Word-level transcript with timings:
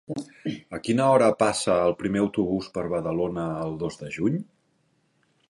A 0.77 0.79
quina 0.87 1.09
hora 1.15 1.27
passa 1.43 1.75
el 1.89 1.93
primer 1.99 2.23
autobús 2.23 2.71
per 2.79 2.87
Badalona 2.95 3.45
el 3.67 3.79
dos 3.85 4.01
de 4.03 4.11
juny? 4.19 4.43